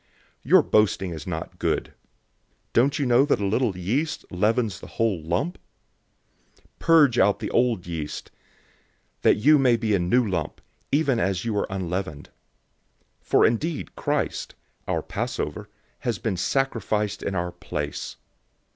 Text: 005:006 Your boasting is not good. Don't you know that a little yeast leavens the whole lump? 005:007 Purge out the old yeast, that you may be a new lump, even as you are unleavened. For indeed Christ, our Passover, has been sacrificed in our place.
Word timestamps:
005:006 0.01 0.07
Your 0.49 0.61
boasting 0.63 1.11
is 1.11 1.27
not 1.27 1.59
good. 1.59 1.93
Don't 2.73 2.97
you 2.97 3.05
know 3.05 3.23
that 3.23 3.39
a 3.39 3.45
little 3.45 3.77
yeast 3.77 4.25
leavens 4.31 4.79
the 4.79 4.87
whole 4.97 5.21
lump? 5.21 5.59
005:007 6.79 6.79
Purge 6.79 7.19
out 7.19 7.37
the 7.37 7.51
old 7.51 7.85
yeast, 7.85 8.31
that 9.21 9.35
you 9.35 9.59
may 9.59 9.77
be 9.77 9.93
a 9.93 9.99
new 9.99 10.27
lump, 10.27 10.59
even 10.91 11.19
as 11.19 11.45
you 11.45 11.55
are 11.55 11.67
unleavened. 11.69 12.31
For 13.21 13.45
indeed 13.45 13.95
Christ, 13.95 14.55
our 14.87 15.03
Passover, 15.03 15.69
has 15.99 16.17
been 16.17 16.35
sacrificed 16.35 17.21
in 17.21 17.35
our 17.35 17.51
place. 17.51 18.15